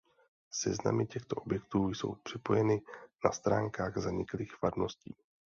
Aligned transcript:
Seznamy 0.51 1.05
těchto 1.07 1.35
objektů 1.35 1.89
jsou 1.93 2.15
připojeny 2.15 2.81
na 3.25 3.31
stránkách 3.31 3.97
zaniklých 3.97 4.55
farností. 4.55 5.15